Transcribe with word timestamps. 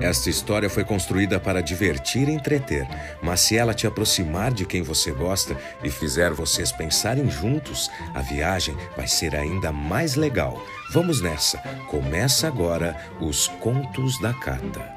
Esta 0.00 0.30
história 0.30 0.70
foi 0.70 0.82
construída 0.82 1.38
para 1.38 1.60
divertir 1.62 2.26
e 2.26 2.32
entreter, 2.32 2.88
mas 3.22 3.40
se 3.40 3.56
ela 3.56 3.74
te 3.74 3.86
aproximar 3.86 4.50
de 4.50 4.64
quem 4.64 4.80
você 4.80 5.12
gosta 5.12 5.54
e 5.84 5.90
fizer 5.90 6.32
vocês 6.32 6.72
pensarem 6.72 7.30
juntos, 7.30 7.90
a 8.14 8.22
viagem 8.22 8.74
vai 8.96 9.06
ser 9.06 9.36
ainda 9.36 9.70
mais 9.70 10.14
legal. 10.14 10.60
Vamos 10.90 11.20
nessa! 11.20 11.58
Começa 11.88 12.48
agora 12.48 12.96
os 13.20 13.46
Contos 13.46 14.18
da 14.20 14.32
Cata. 14.32 14.90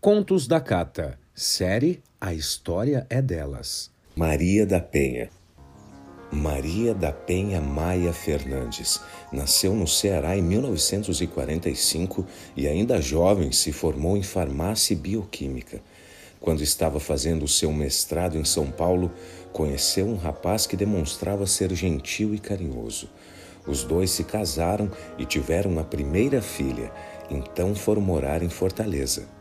Contos 0.00 0.48
da 0.48 0.60
Cata, 0.60 1.16
série 1.32 2.02
A 2.20 2.34
História 2.34 3.06
é 3.08 3.22
Delas. 3.22 3.90
Maria 4.16 4.66
da 4.66 4.80
Penha. 4.80 5.30
Maria 6.36 6.94
da 6.94 7.10
Penha 7.10 7.62
Maia 7.62 8.12
Fernandes 8.12 9.00
nasceu 9.32 9.74
no 9.74 9.86
Ceará 9.86 10.36
em 10.36 10.42
1945 10.42 12.26
e, 12.54 12.68
ainda 12.68 13.00
jovem, 13.00 13.50
se 13.50 13.72
formou 13.72 14.16
em 14.18 14.22
farmácia 14.22 14.92
e 14.92 14.96
bioquímica. 14.96 15.80
Quando 16.38 16.62
estava 16.62 17.00
fazendo 17.00 17.48
seu 17.48 17.72
mestrado 17.72 18.36
em 18.36 18.44
São 18.44 18.70
Paulo, 18.70 19.10
conheceu 19.50 20.06
um 20.06 20.16
rapaz 20.16 20.66
que 20.66 20.76
demonstrava 20.76 21.46
ser 21.46 21.74
gentil 21.74 22.34
e 22.34 22.38
carinhoso. 22.38 23.08
Os 23.66 23.82
dois 23.82 24.10
se 24.10 24.22
casaram 24.22 24.90
e 25.18 25.24
tiveram 25.24 25.78
a 25.78 25.84
primeira 25.84 26.42
filha, 26.42 26.92
então 27.30 27.74
foram 27.74 28.02
morar 28.02 28.42
em 28.42 28.50
Fortaleza. 28.50 29.35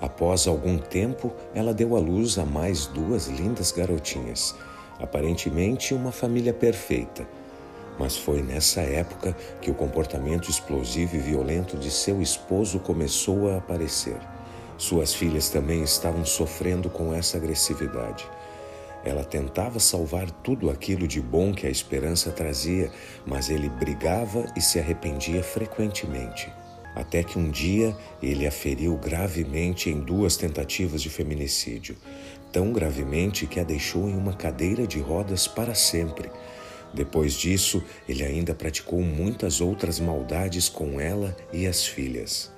Após 0.00 0.46
algum 0.46 0.76
tempo, 0.76 1.32
ela 1.54 1.72
deu 1.72 1.96
à 1.96 2.00
luz 2.00 2.38
a 2.38 2.44
mais 2.44 2.86
duas 2.86 3.28
lindas 3.28 3.70
garotinhas, 3.70 4.54
aparentemente 4.98 5.94
uma 5.94 6.10
família 6.10 6.52
perfeita. 6.52 7.26
Mas 7.98 8.16
foi 8.16 8.42
nessa 8.42 8.80
época 8.80 9.36
que 9.60 9.70
o 9.70 9.74
comportamento 9.74 10.50
explosivo 10.50 11.14
e 11.14 11.20
violento 11.20 11.76
de 11.76 11.90
seu 11.90 12.20
esposo 12.20 12.80
começou 12.80 13.50
a 13.50 13.58
aparecer. 13.58 14.18
Suas 14.76 15.14
filhas 15.14 15.48
também 15.48 15.84
estavam 15.84 16.24
sofrendo 16.24 16.90
com 16.90 17.14
essa 17.14 17.36
agressividade. 17.36 18.28
Ela 19.04 19.22
tentava 19.22 19.78
salvar 19.78 20.28
tudo 20.28 20.70
aquilo 20.70 21.06
de 21.06 21.20
bom 21.20 21.54
que 21.54 21.66
a 21.66 21.70
esperança 21.70 22.32
trazia, 22.32 22.90
mas 23.24 23.48
ele 23.48 23.68
brigava 23.68 24.44
e 24.56 24.60
se 24.60 24.80
arrependia 24.80 25.42
frequentemente 25.42 26.52
até 26.94 27.22
que 27.22 27.38
um 27.38 27.50
dia 27.50 27.96
ele 28.22 28.46
a 28.46 28.50
feriu 28.50 28.96
gravemente 28.96 29.90
em 29.90 30.00
duas 30.00 30.36
tentativas 30.36 31.02
de 31.02 31.10
feminicídio, 31.10 31.96
tão 32.52 32.72
gravemente 32.72 33.46
que 33.46 33.58
a 33.58 33.64
deixou 33.64 34.08
em 34.08 34.16
uma 34.16 34.32
cadeira 34.32 34.86
de 34.86 35.00
rodas 35.00 35.48
para 35.48 35.74
sempre. 35.74 36.30
Depois 36.92 37.34
disso, 37.34 37.82
ele 38.08 38.22
ainda 38.22 38.54
praticou 38.54 39.00
muitas 39.00 39.60
outras 39.60 39.98
maldades 39.98 40.68
com 40.68 41.00
ela 41.00 41.36
e 41.52 41.66
as 41.66 41.84
filhas. 41.84 42.52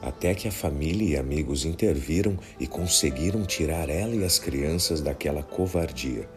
Até 0.00 0.34
que 0.34 0.46
a 0.46 0.52
família 0.52 1.08
e 1.08 1.16
amigos 1.16 1.64
interviram 1.64 2.38
e 2.60 2.66
conseguiram 2.66 3.42
tirar 3.44 3.88
ela 3.88 4.14
e 4.14 4.22
as 4.22 4.38
crianças 4.38 5.00
daquela 5.00 5.42
covardia. 5.42 6.28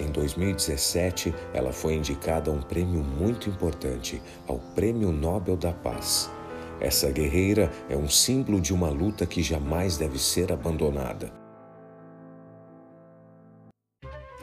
Em 0.00 0.10
2017, 0.10 1.32
ela 1.52 1.72
foi 1.72 1.94
indicada 1.94 2.50
a 2.50 2.54
um 2.54 2.60
prêmio 2.60 3.04
muito 3.04 3.48
importante, 3.48 4.20
ao 4.48 4.58
Prêmio 4.74 5.12
Nobel 5.12 5.56
da 5.56 5.72
Paz. 5.72 6.28
Essa 6.84 7.10
guerreira 7.10 7.72
é 7.88 7.96
um 7.96 8.10
símbolo 8.10 8.60
de 8.60 8.74
uma 8.74 8.90
luta 8.90 9.24
que 9.24 9.42
jamais 9.42 9.96
deve 9.96 10.18
ser 10.18 10.52
abandonada. 10.52 11.32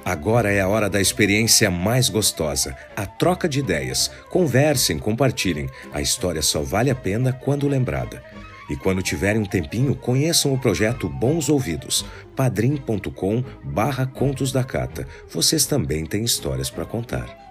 Agora 0.04 0.52
é 0.52 0.60
a 0.60 0.68
hora 0.68 0.90
da 0.90 1.00
experiência 1.00 1.70
mais 1.70 2.10
gostosa, 2.10 2.76
a 2.96 3.06
troca 3.06 3.48
de 3.48 3.60
ideias. 3.60 4.10
Conversem, 4.32 4.98
compartilhem. 4.98 5.70
A 5.94 6.02
história 6.02 6.42
só 6.42 6.64
vale 6.64 6.90
a 6.90 6.96
pena 6.96 7.32
quando 7.32 7.68
lembrada. 7.68 8.24
E 8.68 8.76
quando 8.76 9.04
tiverem 9.04 9.40
um 9.40 9.46
tempinho, 9.46 9.94
conheçam 9.94 10.52
o 10.52 10.60
projeto 10.60 11.08
Bons 11.08 11.48
Ouvidos, 11.48 12.04
padrim.com 12.36 13.44
barra 13.64 14.08
Contos 14.08 14.52
da 14.52 14.64
Cata. 14.64 15.08
Vocês 15.30 15.68
também 15.68 16.08
têm 16.08 16.24
histórias 16.24 16.72
para 16.72 16.86
contar. 16.86 17.51